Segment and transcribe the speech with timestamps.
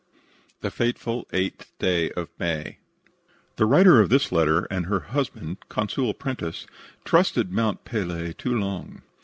[0.61, 1.73] THE FATEFUL EIGHTH
[2.17, 2.79] OF MAY
[3.57, 6.65] The writer of this letter and her husband, Consul Prentis,
[7.05, 9.03] trusted Mont Pelee too long.